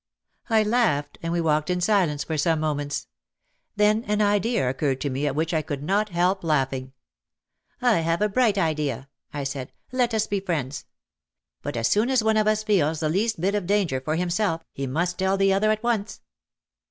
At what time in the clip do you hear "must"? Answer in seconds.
14.87-15.19